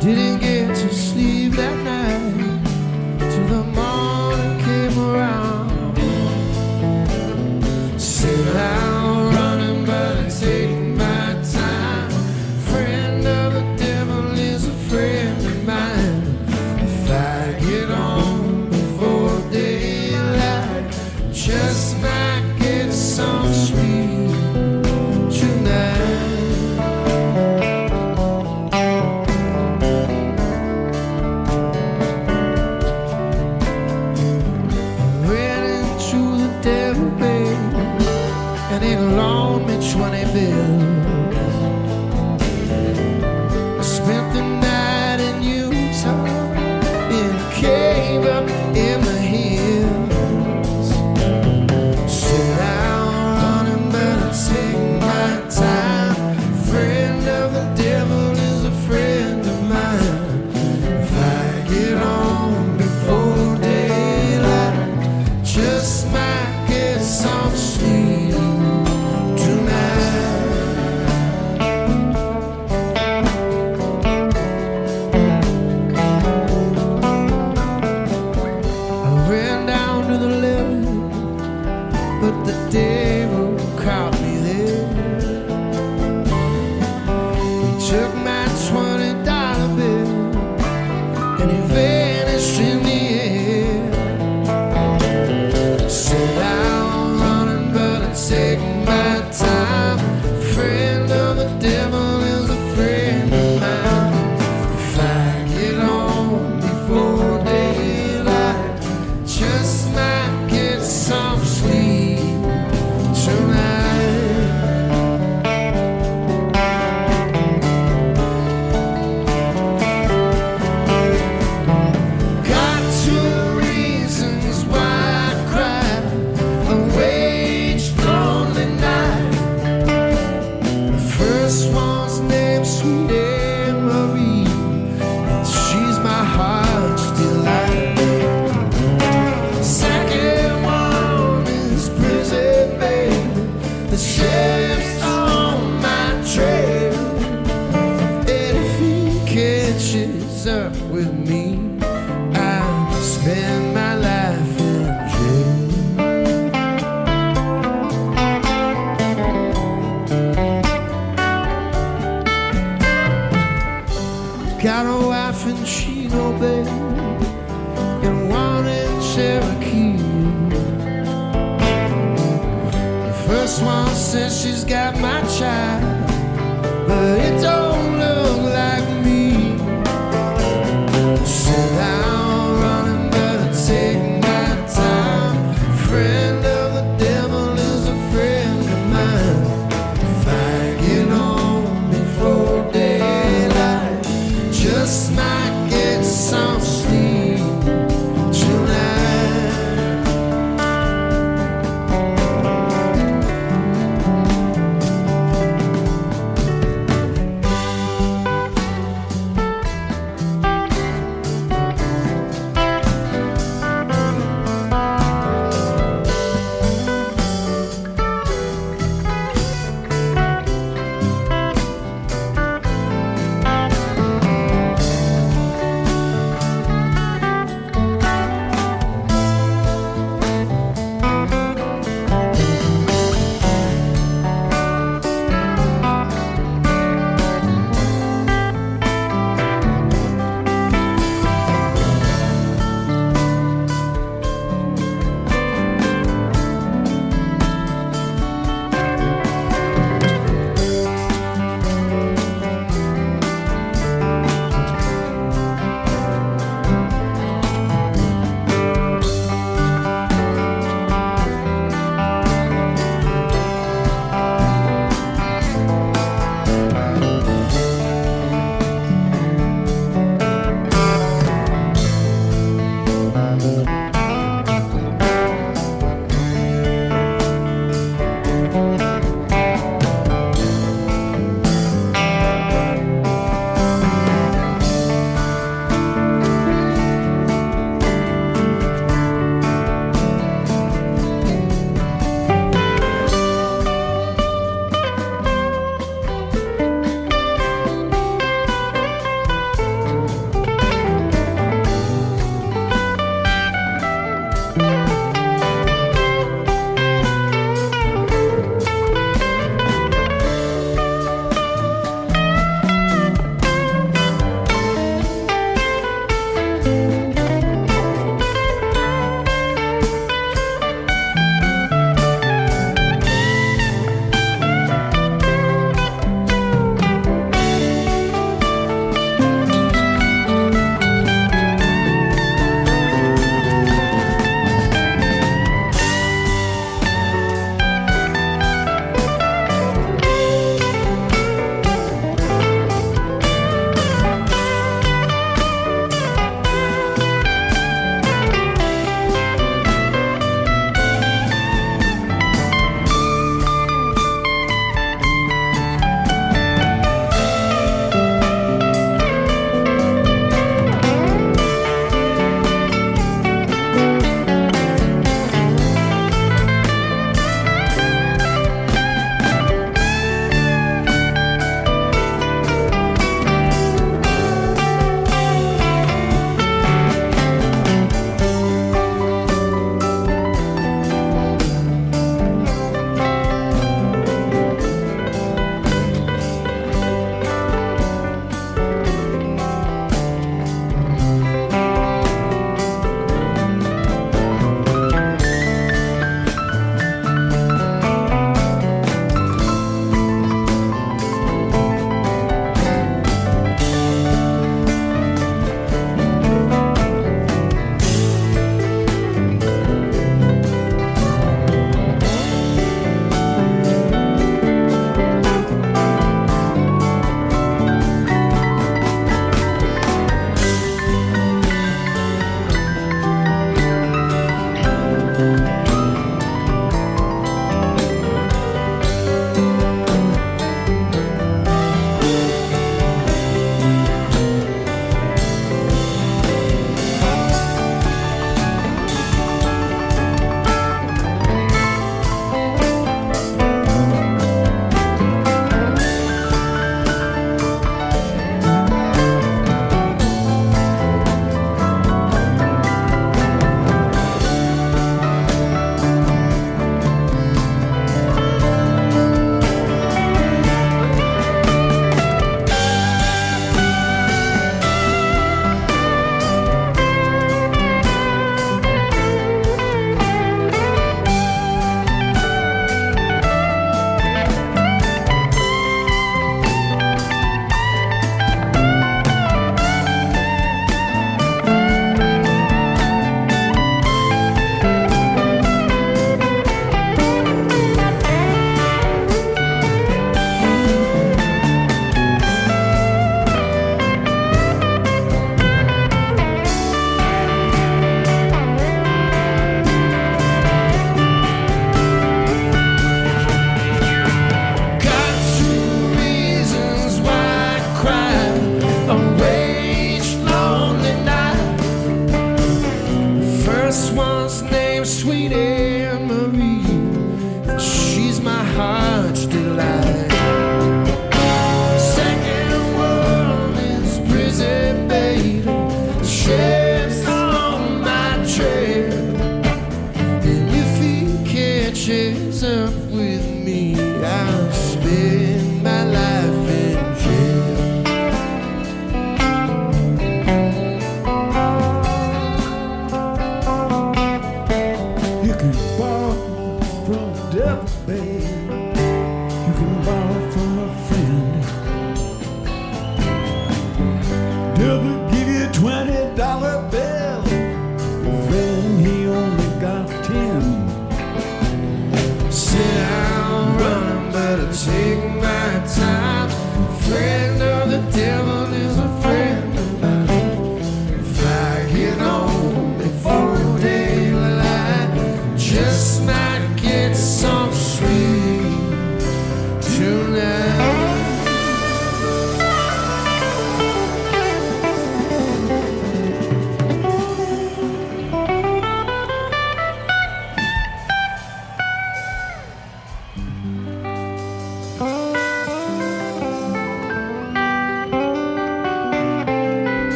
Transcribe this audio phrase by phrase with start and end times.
[0.00, 1.39] Didn't get to sleep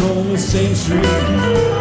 [0.00, 1.73] on the same street.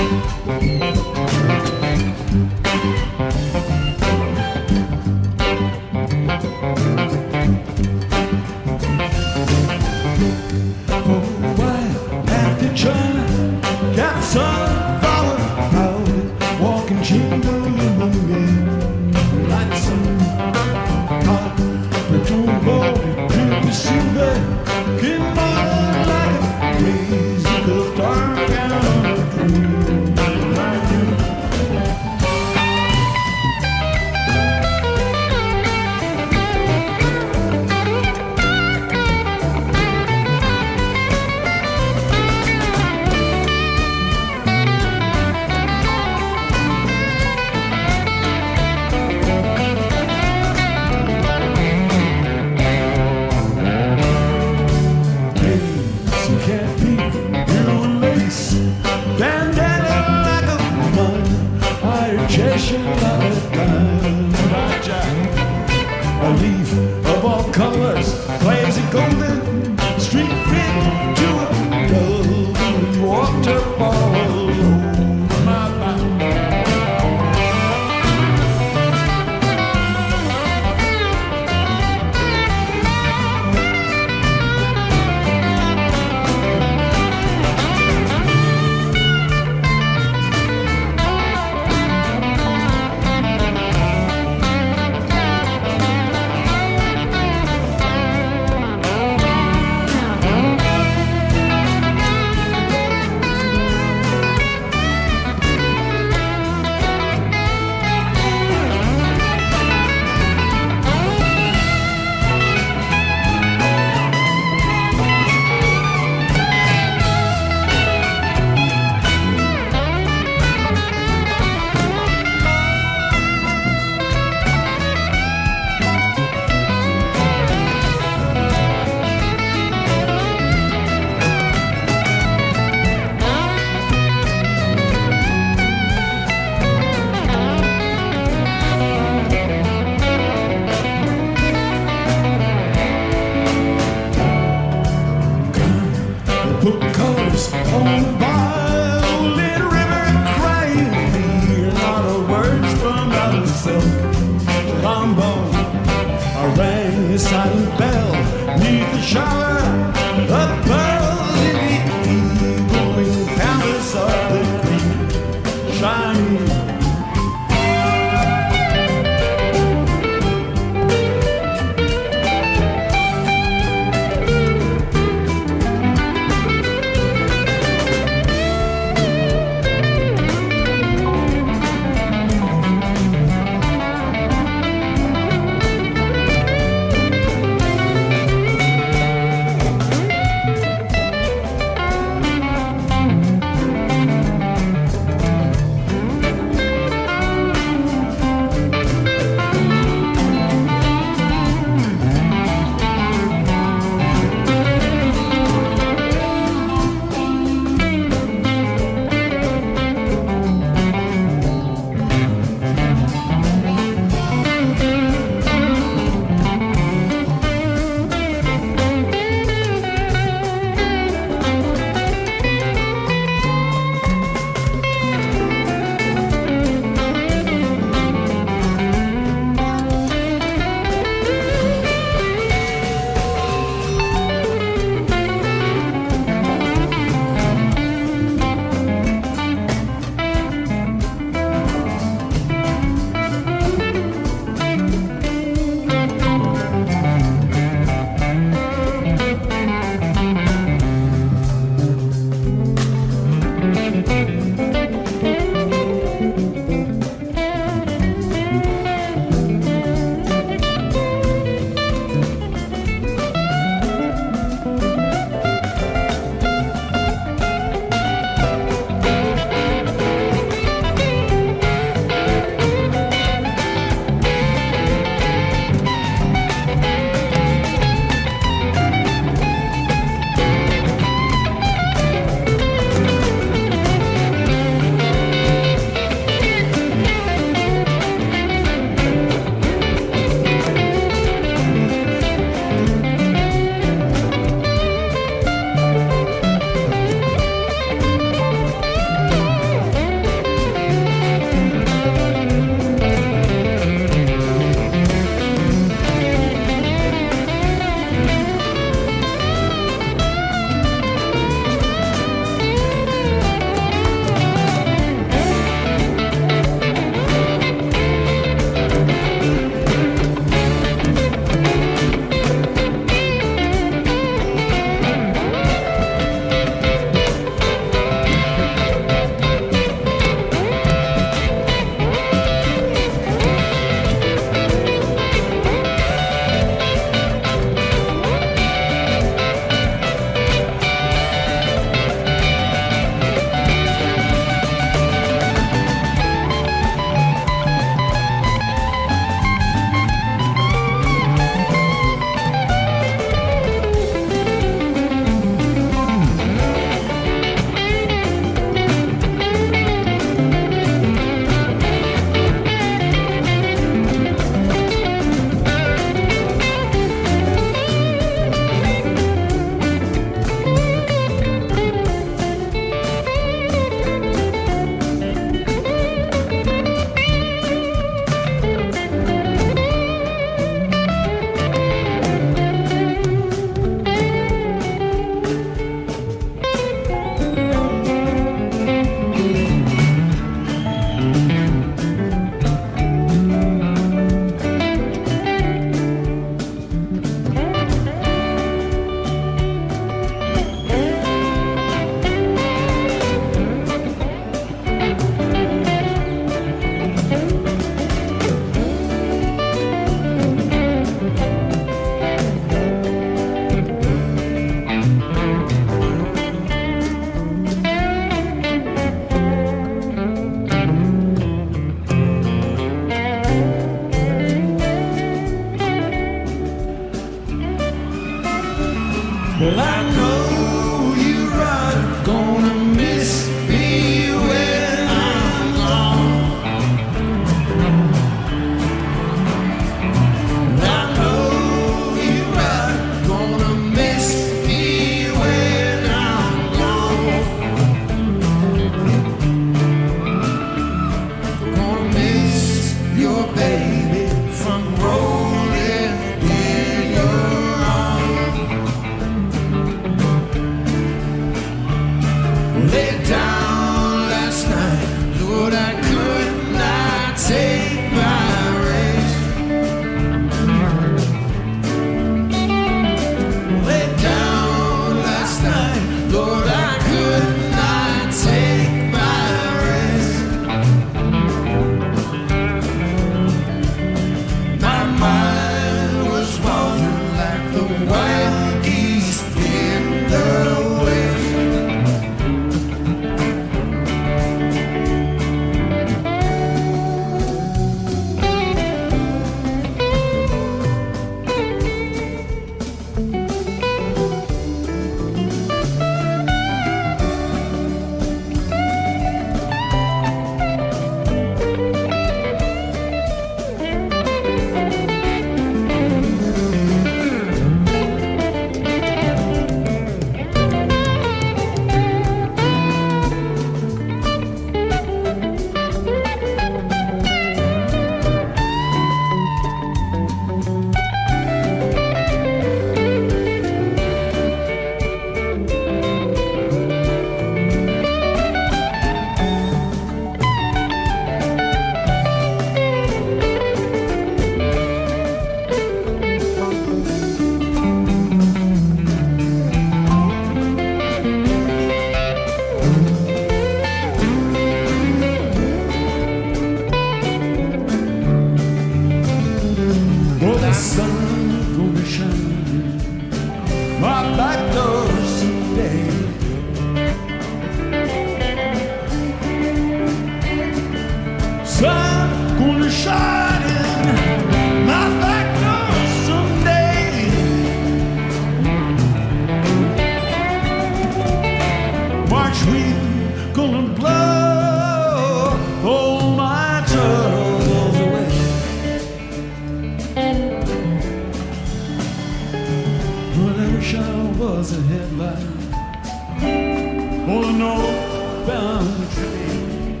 [597.30, 600.00] A northbound train.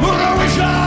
[0.00, 0.79] But I